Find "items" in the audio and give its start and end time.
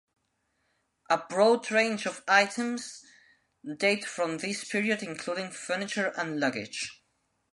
2.27-3.05